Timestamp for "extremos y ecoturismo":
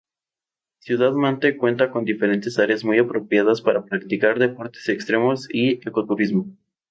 4.89-6.47